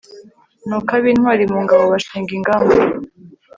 nuko 0.67 0.91
ab'intwari 0.97 1.43
mu 1.51 1.57
ngabo 1.63 1.83
bashinga 1.93 2.31
ingamba 2.37 2.75